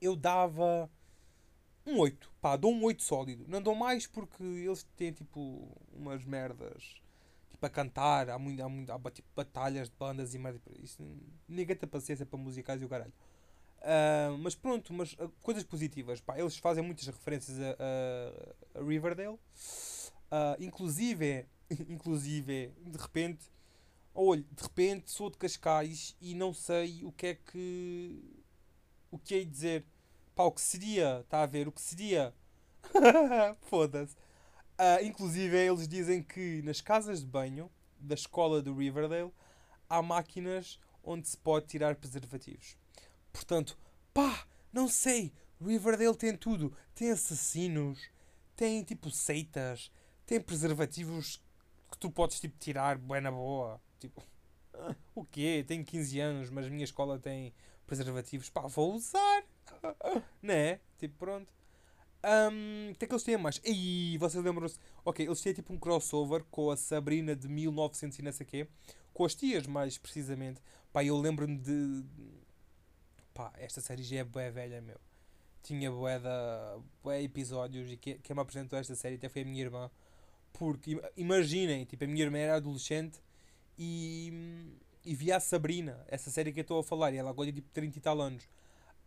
eu 0.00 0.14
dava 0.14 0.90
um 1.86 1.98
8. 1.98 2.32
Pá, 2.40 2.56
dou 2.56 2.72
um 2.72 2.84
8 2.84 3.02
sólido. 3.02 3.44
Não 3.48 3.62
dou 3.62 3.74
mais 3.74 4.06
porque 4.06 4.42
eles 4.42 4.82
têm 4.96 5.12
tipo 5.12 5.76
umas 5.92 6.24
merdas 6.24 7.00
tipo 7.58 7.66
a 7.66 7.70
cantar. 7.70 8.30
Há, 8.30 8.38
muito, 8.38 8.62
há, 8.62 8.68
muito, 8.68 8.90
há 8.90 9.10
tipo, 9.10 9.28
batalhas 9.34 9.88
de 9.90 9.96
bandas 9.96 10.34
e 10.34 10.38
merda. 10.38 10.60
Isso, 10.82 11.02
ninguém 11.48 11.76
tem 11.76 11.88
paciência 11.88 12.24
para 12.24 12.38
musicais 12.38 12.80
e 12.80 12.84
o 12.84 12.88
caralho. 12.88 13.12
Uh, 13.80 14.36
mas 14.38 14.54
pronto, 14.54 14.92
mas 14.92 15.12
uh, 15.14 15.28
coisas 15.42 15.64
positivas. 15.64 16.20
Pá, 16.20 16.38
eles 16.38 16.56
fazem 16.56 16.82
muitas 16.82 17.06
referências 17.06 17.58
a, 17.60 17.76
a, 18.76 18.80
a 18.80 18.84
Riverdale. 18.84 19.38
Uh, 20.30 20.60
inclusive, 20.60 21.46
inclusive, 21.88 22.72
de 22.86 22.98
repente, 22.98 23.50
olha, 24.14 24.44
de 24.50 24.62
repente 24.62 25.10
sou 25.10 25.30
de 25.30 25.38
Cascais 25.38 26.16
e 26.20 26.34
não 26.34 26.54
sei 26.54 27.04
o 27.04 27.12
que 27.12 27.26
é 27.26 27.34
que. 27.34 28.22
O 29.10 29.18
que 29.18 29.34
é 29.34 29.44
dizer. 29.44 29.84
Pá, 30.34 30.44
o 30.44 30.52
que 30.52 30.60
seria, 30.60 31.20
está 31.20 31.42
a 31.42 31.46
ver? 31.46 31.66
O 31.66 31.72
que 31.72 31.80
seria. 31.80 32.32
Foda-se. 33.62 34.16
Uh, 34.78 35.04
inclusive, 35.04 35.56
eles 35.56 35.88
dizem 35.88 36.22
que 36.22 36.62
nas 36.62 36.80
casas 36.80 37.20
de 37.20 37.26
banho 37.26 37.68
da 37.98 38.14
escola 38.14 38.62
do 38.62 38.74
Riverdale 38.74 39.32
há 39.88 40.00
máquinas 40.00 40.78
onde 41.02 41.28
se 41.28 41.36
pode 41.36 41.66
tirar 41.66 41.96
preservativos. 41.96 42.76
Portanto, 43.32 43.76
pá, 44.14 44.46
não 44.72 44.86
sei. 44.86 45.32
Riverdale 45.60 46.16
tem 46.16 46.36
tudo. 46.36 46.72
Tem 46.94 47.10
assassinos, 47.10 47.98
tem 48.54 48.84
tipo 48.84 49.10
seitas, 49.10 49.90
tem 50.24 50.40
preservativos 50.40 51.42
que 51.90 51.98
tu 51.98 52.10
podes 52.10 52.38
tipo 52.38 52.56
tirar, 52.58 52.98
bué 52.98 53.20
na 53.20 53.32
boa. 53.32 53.80
Tipo, 53.98 54.22
o 55.14 55.24
quê? 55.24 55.64
Tenho 55.66 55.84
15 55.84 56.20
anos, 56.20 56.50
mas 56.50 56.66
a 56.66 56.70
minha 56.70 56.84
escola 56.84 57.18
tem 57.18 57.52
preservativos. 57.86 58.48
Pá, 58.48 58.62
vou 58.66 58.94
usar. 58.94 59.44
né? 60.40 60.78
Tipo, 60.98 61.16
pronto. 61.18 61.52
Um, 62.24 62.90
o 62.90 62.94
que 62.96 63.04
é 63.04 63.08
que 63.08 63.14
eles 63.14 63.22
têm 63.22 63.36
mais? 63.38 63.60
E 63.64 64.16
vocês 64.18 64.42
lembram-se? 64.42 64.78
Ok, 65.04 65.24
eles 65.24 65.40
têm 65.40 65.52
tipo 65.52 65.72
um 65.72 65.78
crossover 65.78 66.44
com 66.50 66.70
a 66.70 66.76
Sabrina 66.76 67.36
de 67.36 67.48
1900 67.48 68.18
e 68.18 68.22
não 68.22 68.32
sei 68.32 68.46
quê. 68.46 68.68
Com 69.14 69.24
as 69.24 69.34
tias, 69.34 69.66
mais 69.66 69.98
precisamente. 69.98 70.60
Pá, 70.92 71.04
eu 71.04 71.16
lembro-me 71.18 71.56
de. 71.58 72.04
Pá, 73.34 73.52
esta 73.56 73.80
série 73.80 74.02
já 74.02 74.18
é 74.18 74.24
bué 74.24 74.50
velha, 74.50 74.80
meu. 74.80 74.98
Tinha 75.62 75.90
bué, 75.90 76.18
da, 76.18 76.78
bué 77.02 77.22
episódios 77.22 77.90
e 77.90 77.96
quem, 77.96 78.18
quem 78.18 78.34
me 78.34 78.42
apresentou 78.42 78.78
esta 78.78 78.94
série 78.94 79.16
até 79.16 79.28
foi 79.28 79.42
a 79.42 79.44
minha 79.44 79.62
irmã. 79.62 79.90
Porque 80.52 81.00
imaginem, 81.16 81.84
tipo, 81.84 82.04
a 82.04 82.06
minha 82.06 82.24
irmã 82.24 82.38
era 82.38 82.56
adolescente 82.56 83.20
e, 83.78 84.32
e 85.04 85.14
via 85.14 85.36
a 85.36 85.40
Sabrina, 85.40 86.04
essa 86.08 86.30
série 86.30 86.52
que 86.52 86.60
eu 86.60 86.62
estou 86.62 86.80
a 86.80 86.84
falar, 86.84 87.12
e 87.12 87.16
ela 87.16 87.30
agora 87.30 87.46
tem 87.46 87.54
tipo 87.54 87.70
30 87.72 87.98
e 87.98 88.00
tal 88.00 88.20
anos. 88.20 88.48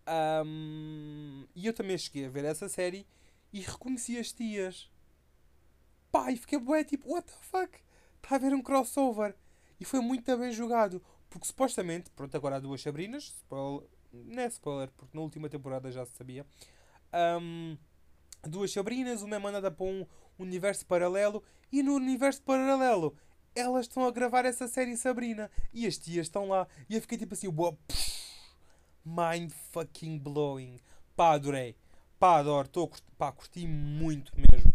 Um, 0.08 1.46
e 1.56 1.66
eu 1.66 1.74
também 1.74 1.98
cheguei 1.98 2.26
a 2.26 2.30
ver 2.30 2.46
essa 2.46 2.68
série 2.68 3.06
e 3.54 3.62
reconheci 3.62 4.18
as 4.18 4.32
tias. 4.32 4.90
Pá, 6.12 6.32
e 6.32 6.38
fiquei 6.38 6.60
bué, 6.60 6.84
tipo, 6.84 7.12
what 7.12 7.28
the 7.28 7.38
fuck? 7.42 7.80
Está 8.18 8.36
a 8.36 8.38
haver 8.38 8.54
um 8.54 8.62
crossover. 8.62 9.36
E 9.80 9.86
foi 9.86 10.00
muito 10.00 10.38
bem 10.38 10.52
jogado. 10.52 11.02
Porque 11.30 11.48
supostamente, 11.48 12.10
pronto, 12.12 12.36
agora 12.36 12.58
há 12.58 12.60
duas 12.60 12.82
Sabrinas, 12.82 13.24
spoiler, 13.24 13.88
não 14.12 14.44
é 14.44 14.48
spoiler, 14.48 14.92
porque 14.98 15.16
na 15.16 15.24
última 15.24 15.48
temporada 15.48 15.90
já 15.90 16.06
se 16.06 16.14
sabia. 16.14 16.46
Um, 17.42 17.78
duas 18.44 18.72
Sabrinas, 18.72 19.22
uma 19.22 19.38
é 19.38 19.40
mandada 19.40 19.72
para 19.72 19.86
um 19.86 20.06
universo 20.38 20.86
paralelo 20.86 21.42
e 21.72 21.82
no 21.82 21.96
universo 21.96 22.42
paralelo 22.42 23.16
elas 23.56 23.86
estão 23.86 24.06
a 24.06 24.12
gravar 24.12 24.46
essa 24.46 24.68
série 24.68 24.96
Sabrina 24.96 25.52
e 25.74 25.86
as 25.86 25.98
tias 25.98 26.28
estão 26.28 26.48
lá 26.48 26.68
e 26.90 26.96
eu 26.96 27.02
fiquei 27.02 27.18
tipo 27.18 27.34
assim, 27.34 27.48
wow, 27.48 27.78
mind 29.06 29.52
fucking 29.72 30.20
blowing. 30.20 30.80
Pá, 31.16 31.34
adorei. 31.34 31.76
Pá, 32.20 32.40
adoro. 32.40 32.68
Tô, 32.68 32.90
pá, 33.18 33.32
curti 33.32 33.66
muito 33.68 34.32
mesmo. 34.36 34.72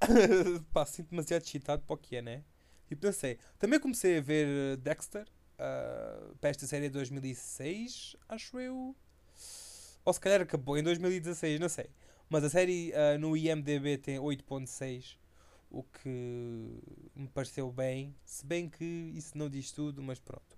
pá, 0.72 0.84
sinto 0.84 1.10
demasiado 1.10 1.42
excitado 1.42 1.82
para 1.82 1.94
o 1.94 1.98
que 1.98 2.16
é, 2.16 2.22
né? 2.22 2.42
Tipo, 2.88 3.06
não 3.06 3.12
sei. 3.12 3.38
Também 3.58 3.80
comecei 3.80 4.18
a 4.18 4.20
ver 4.20 4.46
eh, 4.46 4.76
Dexter. 4.76 5.26
Uh, 5.52 6.34
para 6.36 6.50
esta 6.50 6.66
série 6.66 6.88
de 6.88 6.94
2006, 6.94 8.16
acho 8.28 8.58
eu. 8.58 8.96
Ou 10.04 10.12
se 10.12 10.18
calhar 10.18 10.40
acabou 10.40 10.76
em 10.76 10.82
2016, 10.82 11.60
não 11.60 11.68
sei. 11.68 11.88
Mas 12.28 12.42
a 12.42 12.50
série 12.50 12.92
uh, 12.92 13.18
no 13.18 13.36
IMDB 13.36 13.98
tem 13.98 14.18
8.6, 14.18 15.16
o 15.70 15.84
que 15.84 16.08
me 17.14 17.28
pareceu 17.28 17.70
bem. 17.70 18.14
Se 18.24 18.44
bem 18.44 18.68
que 18.68 18.84
isso 18.84 19.38
não 19.38 19.48
diz 19.48 19.70
tudo, 19.70 20.02
mas 20.02 20.18
pronto. 20.18 20.56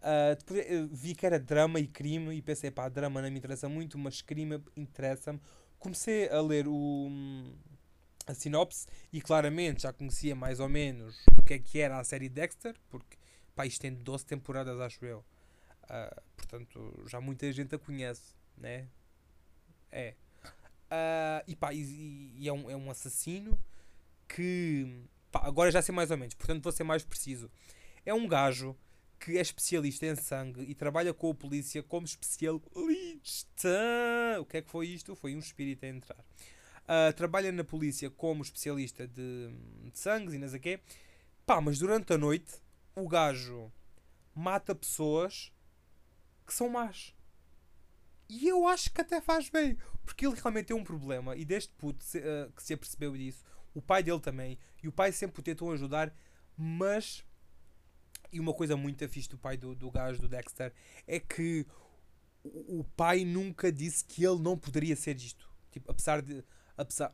Uh, 0.00 0.34
depois 0.34 0.90
vi 0.90 1.14
que 1.14 1.26
era 1.26 1.38
drama 1.38 1.78
e 1.78 1.86
crime 1.86 2.34
e 2.34 2.40
pensei, 2.40 2.70
pá, 2.70 2.88
drama 2.88 3.20
não 3.20 3.30
me 3.30 3.38
interessa 3.38 3.68
muito, 3.68 3.98
mas 3.98 4.22
crime 4.22 4.62
interessa-me. 4.76 5.40
Comecei 5.78 6.28
a 6.30 6.40
ler 6.40 6.66
o, 6.66 7.08
a 8.26 8.34
sinopse 8.34 8.86
e 9.12 9.20
claramente 9.20 9.82
já 9.82 9.92
conhecia 9.92 10.34
mais 10.34 10.58
ou 10.58 10.68
menos 10.68 11.22
o 11.38 11.42
que 11.42 11.54
é 11.54 11.58
que 11.58 11.78
era 11.78 11.98
a 11.98 12.04
série 12.04 12.28
Dexter, 12.28 12.74
porque 12.88 13.18
pá, 13.54 13.66
isto 13.66 13.80
tem 13.80 13.92
12 13.92 14.24
temporadas, 14.24 14.80
acho 14.80 15.04
eu. 15.04 15.24
Uh, 15.84 16.22
portanto, 16.36 17.04
já 17.06 17.20
muita 17.20 17.50
gente 17.52 17.74
a 17.74 17.78
conhece, 17.78 18.34
né? 18.56 18.88
É. 19.90 20.14
Uh, 20.44 21.44
e 21.46 21.56
pá, 21.56 21.74
e, 21.74 22.32
e 22.36 22.48
é, 22.48 22.52
um, 22.52 22.70
é 22.70 22.76
um 22.76 22.90
assassino 22.90 23.58
que. 24.26 25.04
Pá, 25.30 25.42
agora 25.44 25.70
já 25.70 25.82
sei 25.82 25.94
mais 25.94 26.10
ou 26.10 26.16
menos, 26.16 26.34
portanto 26.34 26.62
vou 26.62 26.72
ser 26.72 26.84
mais 26.84 27.04
preciso. 27.04 27.50
É 28.04 28.14
um 28.14 28.26
gajo 28.26 28.76
que 29.20 29.36
é 29.36 29.40
especialista 29.40 30.06
em 30.06 30.16
sangue 30.16 30.62
e 30.62 30.74
trabalha 30.74 31.12
com 31.12 31.30
a 31.30 31.34
polícia 31.34 31.82
como 31.82 32.06
especialista. 32.06 33.68
O 34.40 34.46
que 34.46 34.56
é 34.56 34.62
que 34.62 34.70
foi 34.70 34.88
isto? 34.88 35.14
Foi 35.14 35.36
um 35.36 35.38
espírito 35.38 35.84
a 35.84 35.88
entrar. 35.88 36.18
Uh, 36.18 37.12
trabalha 37.14 37.52
na 37.52 37.62
polícia 37.62 38.10
como 38.10 38.42
especialista 38.42 39.06
de, 39.06 39.50
de 39.92 39.98
sangue 39.98 40.34
e 40.34 40.38
não 40.38 40.48
sei 40.48 40.58
o 40.58 40.62
quê. 40.62 40.80
Pá, 41.46 41.60
mas 41.60 41.78
durante 41.78 42.12
a 42.14 42.18
noite 42.18 42.54
o 42.96 43.06
gajo 43.06 43.70
mata 44.34 44.74
pessoas 44.74 45.52
que 46.46 46.54
são 46.54 46.68
más. 46.68 47.14
E 48.28 48.48
eu 48.48 48.66
acho 48.66 48.92
que 48.92 49.00
até 49.00 49.20
faz 49.20 49.48
bem. 49.48 49.76
Porque 50.04 50.26
ele 50.26 50.34
realmente 50.34 50.66
tem 50.66 50.76
um 50.76 50.84
problema. 50.84 51.36
E 51.36 51.44
deste 51.44 51.72
puto 51.74 52.02
se, 52.02 52.18
uh, 52.18 52.50
que 52.54 52.62
se 52.62 52.72
apercebeu 52.72 53.16
disso, 53.16 53.44
o 53.74 53.82
pai 53.82 54.02
dele 54.02 54.20
também. 54.20 54.58
E 54.82 54.88
o 54.88 54.92
pai 54.92 55.12
sempre 55.12 55.40
o 55.40 55.42
tentou 55.42 55.70
ajudar. 55.72 56.14
Mas. 56.56 57.24
E 58.32 58.38
uma 58.40 58.54
coisa 58.54 58.76
muito 58.76 59.08
fixe 59.08 59.28
do 59.28 59.38
pai 59.38 59.56
do, 59.56 59.74
do 59.74 59.90
gajo 59.90 60.20
do 60.20 60.28
Dexter 60.28 60.72
é 61.06 61.18
que 61.18 61.66
o, 62.44 62.80
o 62.80 62.84
pai 62.96 63.24
nunca 63.24 63.72
disse 63.72 64.04
que 64.04 64.24
ele 64.24 64.40
não 64.40 64.56
poderia 64.56 64.96
ser 64.96 65.16
isto. 65.16 65.50
Tipo, 65.70 65.90
apesar 65.90 66.22
de. 66.22 66.44
Apesar, 66.76 67.12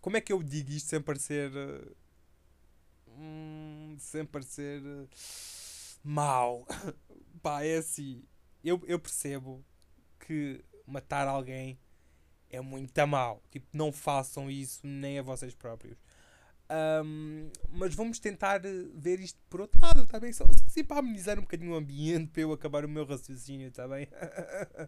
como 0.00 0.16
é 0.16 0.20
que 0.20 0.32
eu 0.32 0.42
digo 0.42 0.70
isto 0.70 0.88
sem 0.88 1.00
parecer. 1.00 1.50
Uh, 1.50 1.96
hum, 3.08 3.96
sem 3.98 4.24
parecer. 4.24 4.82
Uh, 4.82 5.08
mau. 6.02 6.66
Pá, 7.42 7.62
é 7.64 7.78
assim. 7.78 8.22
Eu, 8.62 8.82
eu 8.86 8.98
percebo 8.98 9.64
que 10.18 10.64
matar 10.86 11.26
alguém 11.26 11.78
é 12.50 12.60
muito 12.60 13.06
mal. 13.06 13.42
Tipo, 13.50 13.66
não 13.72 13.92
façam 13.92 14.50
isso 14.50 14.86
nem 14.86 15.18
a 15.18 15.22
vocês 15.22 15.54
próprios. 15.54 15.98
Um, 16.70 17.50
mas 17.70 17.94
vamos 17.94 18.18
tentar 18.18 18.62
ver 18.94 19.20
isto 19.20 19.38
por 19.50 19.60
outro 19.60 19.78
lado, 19.80 20.02
está 20.02 20.18
bem? 20.18 20.32
Só, 20.32 20.46
só 20.46 20.64
assim 20.66 20.82
para 20.82 20.98
amenizar 20.98 21.38
um 21.38 21.42
bocadinho 21.42 21.72
o 21.72 21.76
ambiente, 21.76 22.30
para 22.30 22.42
eu 22.42 22.52
acabar 22.52 22.84
o 22.84 22.88
meu 22.88 23.04
raciocínio, 23.04 23.68
está 23.68 23.86
bem? 23.86 24.08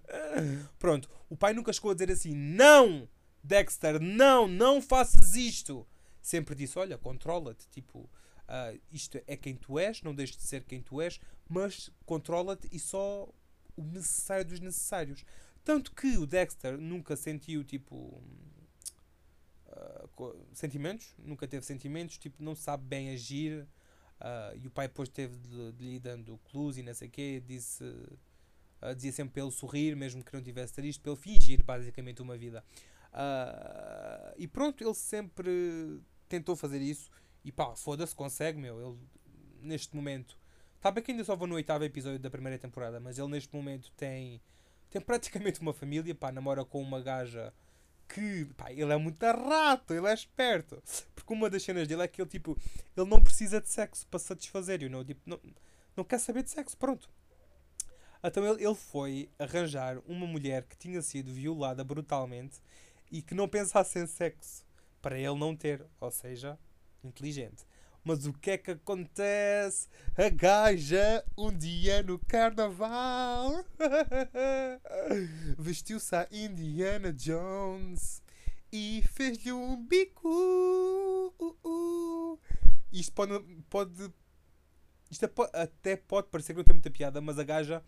Pronto, 0.78 1.08
o 1.28 1.36
pai 1.36 1.52
nunca 1.52 1.72
chegou 1.72 1.90
a 1.90 1.94
dizer 1.94 2.10
assim: 2.10 2.34
Não, 2.34 3.08
Dexter, 3.42 4.00
não, 4.00 4.48
não 4.48 4.80
faças 4.80 5.34
isto. 5.34 5.86
Sempre 6.22 6.54
disse: 6.54 6.78
Olha, 6.78 6.96
controla-te, 6.96 7.68
tipo, 7.68 8.00
uh, 8.00 8.80
isto 8.90 9.20
é 9.26 9.36
quem 9.36 9.54
tu 9.54 9.78
és, 9.78 10.02
não 10.02 10.14
deixes 10.14 10.36
de 10.36 10.42
ser 10.44 10.64
quem 10.64 10.80
tu 10.80 11.00
és, 11.00 11.20
mas 11.48 11.90
controla-te 12.04 12.68
e 12.72 12.78
só 12.78 13.28
o 13.76 13.82
necessário 13.82 14.46
dos 14.46 14.60
necessários. 14.60 15.24
Tanto 15.62 15.92
que 15.92 16.16
o 16.16 16.26
Dexter 16.26 16.78
nunca 16.78 17.16
sentiu, 17.16 17.62
tipo. 17.62 18.22
Uh, 19.76 20.46
sentimentos, 20.52 21.14
nunca 21.18 21.46
teve 21.46 21.64
sentimentos, 21.64 22.18
tipo, 22.18 22.42
não 22.42 22.54
sabe 22.54 22.84
bem 22.84 23.10
agir. 23.10 23.66
Uh, 24.18 24.56
e 24.62 24.66
o 24.66 24.70
pai 24.70 24.88
depois 24.88 25.08
teve 25.10 25.36
de, 25.36 25.72
de 25.72 25.84
lhe 25.84 26.00
dando 26.00 26.38
clues 26.50 26.78
e 26.78 26.82
não 26.82 26.94
sei 26.94 27.08
o 27.08 27.10
quê. 27.10 27.42
Disse, 27.46 27.84
uh, 27.84 28.94
dizia 28.94 29.12
sempre 29.12 29.34
para 29.34 29.42
ele 29.42 29.52
sorrir, 29.52 29.94
mesmo 29.94 30.24
que 30.24 30.32
não 30.32 30.42
tivesse 30.42 30.72
triste, 30.72 31.06
ele 31.06 31.16
fingir 31.16 31.62
basicamente 31.62 32.22
uma 32.22 32.36
vida. 32.36 32.64
e 34.36 34.48
pronto, 34.48 34.82
ele 34.82 34.94
sempre 34.94 36.00
tentou 36.28 36.56
fazer 36.56 36.80
isso. 36.80 37.10
E 37.44 37.52
pá, 37.52 37.76
foda-se, 37.76 38.14
consegue, 38.14 38.58
meu. 38.58 38.80
Ele, 38.80 38.98
neste 39.60 39.94
momento, 39.94 40.38
Está 40.86 40.90
bem 40.92 41.02
que 41.02 41.10
ainda 41.10 41.24
só 41.24 41.34
vou 41.34 41.48
no 41.48 41.56
oitavo 41.56 41.82
episódio 41.82 42.18
da 42.20 42.30
primeira 42.30 42.58
temporada, 42.58 43.00
mas 43.00 43.18
ele 43.18 43.26
neste 43.26 43.52
momento 43.52 43.90
tem, 43.96 44.40
tem 44.88 45.00
praticamente 45.02 45.60
uma 45.60 45.72
família, 45.72 46.14
pá, 46.14 46.30
namora 46.30 46.64
com 46.64 46.80
uma 46.80 47.00
gaja 47.00 47.52
que, 48.08 48.44
pá, 48.56 48.72
ele 48.72 48.92
é 48.92 48.96
muito 48.96 49.22
rato, 49.24 49.92
ele 49.92 50.06
é 50.06 50.14
esperto. 50.14 50.82
Porque 51.14 51.32
uma 51.32 51.50
das 51.50 51.62
cenas 51.62 51.86
dele 51.86 52.02
é 52.02 52.08
que 52.08 52.20
ele, 52.20 52.28
tipo, 52.28 52.56
ele 52.96 53.08
não 53.08 53.20
precisa 53.20 53.60
de 53.60 53.68
sexo 53.68 54.06
para 54.06 54.18
satisfazer, 54.18 54.82
you 54.82 54.90
know? 54.90 55.04
tipo, 55.04 55.20
não, 55.26 55.40
não 55.96 56.04
quer 56.04 56.18
saber 56.18 56.42
de 56.42 56.50
sexo, 56.50 56.76
pronto. 56.76 57.10
Então 58.22 58.44
ele, 58.44 58.64
ele 58.64 58.74
foi 58.74 59.30
arranjar 59.38 59.98
uma 60.06 60.26
mulher 60.26 60.64
que 60.64 60.76
tinha 60.76 61.00
sido 61.02 61.32
violada 61.32 61.84
brutalmente 61.84 62.60
e 63.10 63.22
que 63.22 63.34
não 63.34 63.48
pensasse 63.48 63.98
em 63.98 64.06
sexo 64.06 64.64
para 65.00 65.18
ele 65.18 65.38
não 65.38 65.54
ter, 65.54 65.84
ou 66.00 66.10
seja, 66.10 66.58
inteligente. 67.04 67.64
Mas 68.06 68.24
o 68.24 68.32
que 68.32 68.52
é 68.52 68.58
que 68.58 68.70
acontece? 68.70 69.88
A 70.16 70.28
gaja, 70.28 71.24
um 71.36 71.50
dia 71.50 72.04
no 72.04 72.20
carnaval, 72.20 73.64
vestiu-se 75.58 76.14
a 76.14 76.28
Indiana 76.30 77.12
Jones 77.12 78.22
e 78.70 79.02
fez-lhe 79.10 79.50
um 79.50 79.84
bico. 79.84 80.30
Isto 82.92 83.12
pode, 83.12 83.44
pode. 83.68 84.12
Isto 85.10 85.28
até 85.52 85.96
pode 85.96 86.28
parecer 86.28 86.52
que 86.52 86.58
não 86.58 86.64
tem 86.64 86.76
muita 86.76 86.92
piada, 86.92 87.20
mas 87.20 87.40
a 87.40 87.42
gaja. 87.42 87.82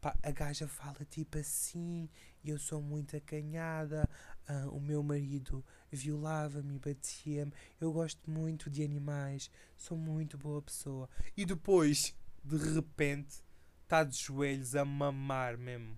Pá, 0.00 0.16
a 0.22 0.30
gaja 0.30 0.68
fala 0.68 1.04
tipo 1.04 1.36
assim. 1.36 2.08
Eu 2.44 2.60
sou 2.60 2.80
muito 2.80 3.16
acanhada. 3.16 4.08
Uh, 4.48 4.76
o 4.76 4.80
meu 4.80 5.02
marido 5.02 5.64
violava-me, 5.90 6.78
batia-me. 6.78 7.52
Eu 7.80 7.92
gosto 7.92 8.30
muito 8.30 8.70
de 8.70 8.82
animais, 8.82 9.50
sou 9.76 9.96
muito 9.96 10.36
boa 10.36 10.62
pessoa. 10.62 11.08
E 11.36 11.44
depois, 11.44 12.14
de 12.44 12.56
repente, 12.56 13.36
está 13.82 14.04
de 14.04 14.16
joelhos 14.16 14.74
a 14.74 14.84
mamar 14.84 15.56
mesmo. 15.56 15.96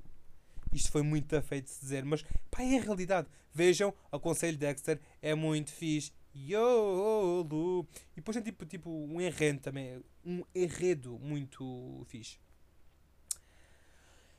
Isto 0.72 0.92
foi 0.92 1.02
muito 1.02 1.40
feito 1.42 1.64
de 1.64 1.70
se 1.70 1.80
dizer, 1.80 2.04
mas 2.04 2.22
pá, 2.50 2.62
é 2.62 2.78
a 2.78 2.82
realidade. 2.82 3.28
Vejam, 3.52 3.92
aconselho 4.12 4.56
Dexter, 4.56 5.00
é 5.20 5.34
muito 5.34 5.72
fixe. 5.72 6.12
YOLO! 6.34 7.88
E 8.12 8.16
depois 8.16 8.36
tem 8.36 8.44
tipo, 8.44 8.64
tipo 8.64 8.88
um 8.88 9.20
enredo 9.20 9.58
também, 9.58 10.00
um 10.24 10.44
enredo 10.54 11.18
muito 11.18 12.04
fixe. 12.06 12.38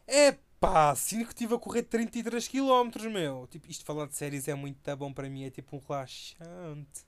É 0.07 0.37
Pá, 0.61 0.95
sinto 0.95 1.25
que 1.25 1.33
estive 1.33 1.55
a 1.55 1.57
correr 1.57 1.81
33 1.81 2.47
km, 2.47 3.09
meu. 3.11 3.47
Tipo, 3.47 3.67
isto 3.67 3.83
falar 3.83 4.05
de 4.05 4.15
séries 4.15 4.47
é 4.47 4.53
muito 4.53 4.79
tá 4.81 4.95
bom 4.95 5.11
para 5.11 5.27
mim, 5.27 5.43
é 5.43 5.49
tipo 5.49 5.75
um 5.75 5.79
relaxante. 5.79 7.03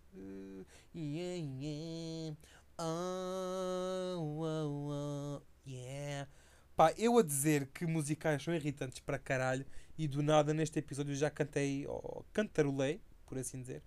Yeah, 0.96 1.36
yeah. 1.62 2.36
Oh, 2.80 4.42
oh, 4.42 4.90
oh, 4.90 5.42
yeah. 5.68 6.28
Pá, 6.76 6.94
eu 6.98 7.16
a 7.20 7.22
dizer 7.22 7.68
que 7.68 7.86
musicais 7.86 8.42
são 8.42 8.56
irritantes 8.56 9.00
para 9.00 9.20
caralho 9.20 9.68
e 10.00 10.08
do 10.08 10.24
nada 10.24 10.52
neste 10.52 10.80
episódio 10.80 11.16
já 11.16 11.30
cantei, 11.30 11.86
ou 11.86 12.26
cantarolei, 12.34 13.02
por 13.28 13.38
assim 13.38 13.62
dizer. 13.62 13.84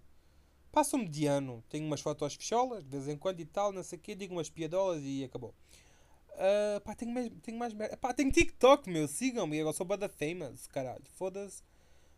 Passo 0.71 0.97
mediano, 0.97 1.61
tenho 1.67 1.85
umas 1.85 1.99
fotos 1.99 2.35
fecholas 2.35 2.81
de 2.81 2.89
vez 2.89 3.09
em 3.09 3.17
quando 3.17 3.41
e 3.41 3.45
tal, 3.45 3.73
não 3.73 3.83
sei 3.83 3.99
o 3.99 4.01
quê, 4.01 4.15
digo 4.15 4.33
umas 4.33 4.49
piadolas 4.49 5.01
e 5.03 5.25
acabou. 5.25 5.53
Uh, 6.29 6.79
pá, 6.85 6.95
tenho 6.95 7.11
mais, 7.11 7.29
tenho 7.41 7.57
mais 7.57 7.73
merda. 7.73 7.97
Pá, 7.97 8.13
tenho 8.13 8.31
TikTok, 8.31 8.89
meu, 8.89 9.09
sigam-me, 9.09 9.59
agora 9.59 9.75
sou 9.75 9.85
bada 9.85 10.07
famous, 10.07 10.67
caralho, 10.67 11.03
foda-se. 11.15 11.61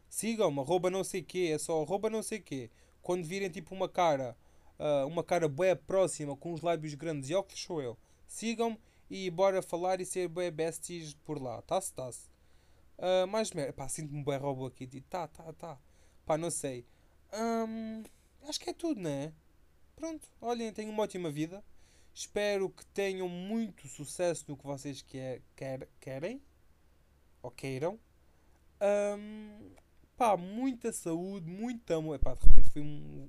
Sigam-me, 0.08 0.60
arroba 0.60 0.92
não 0.92 1.04
sei 1.04 1.24
quê, 1.24 1.50
é 1.52 1.58
só 1.58 1.82
arroba 1.82 2.08
não 2.08 2.22
sei 2.22 2.40
quê 2.40 2.70
quando 3.04 3.26
virem 3.26 3.50
tipo 3.50 3.76
uma 3.76 3.88
cara, 3.88 4.36
uh, 4.80 5.06
uma 5.06 5.24
cara 5.24 5.48
bem 5.48 5.76
próxima, 5.76 6.36
com 6.36 6.54
os 6.54 6.62
lábios 6.62 6.96
grandes 6.96 7.30
e 7.30 7.36
óculos, 7.36 7.62
sou 7.62 7.82
eu. 7.82 7.98
Sigam-me 8.26 8.80
e 9.10 9.30
bora 9.30 9.62
falar 9.62 10.02
e 10.02 10.06
ser 10.06 10.28
bem 10.28 10.52
besties 10.52 11.14
por 11.14 11.40
lá. 11.40 11.62
Tá-se, 11.62 11.94
tá-se. 11.94 12.32
Uh, 12.98 13.28
mais 13.28 13.52
merda. 13.52 13.74
Pá, 13.74 13.88
sinto-me 13.88 14.24
bem 14.24 14.38
robô 14.38 14.66
aqui. 14.66 14.88
Tipo, 14.88 15.08
tá, 15.08 15.28
tá, 15.28 15.54
tá. 15.54 15.78
Pá, 16.26 16.38
não 16.38 16.50
sei. 16.50 16.86
Um, 17.34 18.04
acho 18.48 18.60
que 18.60 18.70
é 18.70 18.74
tudo, 18.74 19.02
né? 19.02 19.34
Pronto. 19.96 20.28
Olhem, 20.42 20.72
tenham 20.72 20.92
uma 20.92 21.04
ótima 21.04 21.30
vida. 21.30 21.64
Espero 22.14 22.70
que 22.70 22.86
tenham 22.88 23.28
muito 23.28 23.88
sucesso 23.88 24.46
no 24.48 24.56
que 24.56 24.66
vocês 24.66 25.02
quer, 25.02 25.42
quer, 25.56 25.88
querem. 26.00 26.42
ou 27.42 27.52
queiram. 27.52 28.00
Um, 28.82 29.72
pá, 30.18 30.38
muita 30.38 30.92
saúde, 30.92 31.50
muito 31.50 31.92
amor. 31.94 32.16
Epá, 32.16 32.34
de 32.36 32.48
repente 32.48 32.70
fui 32.70 32.82
um. 32.82 33.28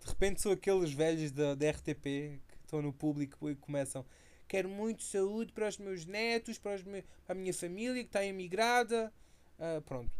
De 0.00 0.08
repente 0.08 0.40
sou 0.40 0.52
aqueles 0.52 0.92
velhos 0.92 1.30
da, 1.30 1.54
da 1.54 1.70
RTP 1.70 2.02
que 2.02 2.56
estão 2.64 2.80
no 2.80 2.92
público 2.92 3.50
e 3.50 3.54
começam. 3.56 4.04
Quero 4.48 4.68
muito 4.68 5.02
saúde 5.02 5.52
para 5.52 5.68
os 5.68 5.78
meus 5.78 6.04
netos, 6.04 6.58
para, 6.58 6.74
os 6.74 6.82
para 6.82 7.04
a 7.28 7.34
minha 7.34 7.54
família 7.54 8.02
que 8.02 8.08
está 8.08 8.24
emigrada. 8.24 9.12
Uh, 9.58 9.80
pronto, 9.82 10.10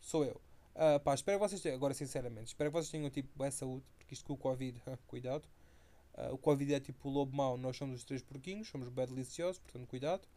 sou 0.00 0.24
eu. 0.24 0.40
Uh, 0.74 1.00
pá, 1.00 1.14
espero 1.14 1.38
que 1.38 1.48
vocês 1.48 1.60
tenham, 1.60 1.76
agora 1.76 1.92
sinceramente, 1.92 2.48
espero 2.48 2.70
que 2.70 2.74
vocês 2.74 2.90
tenham 2.90 3.10
tipo 3.10 3.28
boa 3.36 3.50
saúde, 3.50 3.84
porque 3.98 4.14
isto 4.14 4.24
com 4.24 4.34
o 4.34 4.36
Covid, 4.36 4.80
cuidado. 5.06 5.44
Uh, 6.14 6.34
o 6.34 6.38
Covid 6.38 6.74
é 6.74 6.80
tipo 6.80 7.08
o 7.08 7.12
lobo 7.12 7.34
mau, 7.34 7.56
nós 7.56 7.76
somos 7.76 8.00
os 8.00 8.04
três 8.04 8.22
porquinhos, 8.22 8.68
somos 8.68 8.88
bem 8.88 9.06
deliciosos, 9.06 9.58
portanto 9.58 9.86
cuidado. 9.86 10.28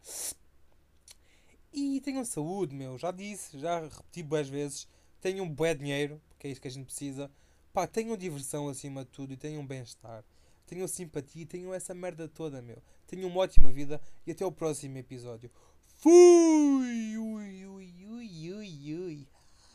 E 1.72 2.00
tenham 2.00 2.24
saúde, 2.24 2.74
meu, 2.74 2.96
já 2.98 3.10
disse, 3.10 3.58
já 3.58 3.80
repeti 3.80 4.22
boas 4.22 4.48
vezes 4.48 4.88
tenham 5.26 5.48
bué 5.48 5.74
dinheiro, 5.74 6.22
porque 6.28 6.46
é 6.46 6.50
isso 6.52 6.60
que 6.60 6.68
a 6.68 6.70
gente 6.70 6.84
precisa. 6.84 7.28
Pá, 7.72 7.84
tenham 7.84 8.16
diversão 8.16 8.68
acima 8.68 9.04
de 9.04 9.10
tudo 9.10 9.32
e 9.32 9.36
tenham 9.36 9.66
bem-estar. 9.66 10.24
Tenham 10.64 10.86
simpatia 10.86 11.42
e 11.42 11.46
tenham 11.46 11.74
essa 11.74 11.92
merda 11.92 12.28
toda, 12.28 12.62
meu. 12.62 12.80
Tenham 13.08 13.28
uma 13.28 13.40
ótima 13.40 13.72
vida 13.72 14.00
e 14.24 14.30
até 14.30 14.46
o 14.46 14.52
próximo 14.52 14.96
episódio. 14.98 15.50
Fui! 15.98 17.18
Ui, 17.18 17.66
ui, 17.66 17.66
ui, 17.66 18.52
ui, 18.52 18.94
ui. 18.94 19.28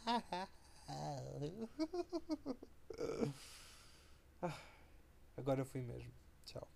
Ah, 4.44 4.58
agora 5.38 5.64
fui 5.64 5.82
mesmo. 5.82 6.12
Tchau. 6.46 6.68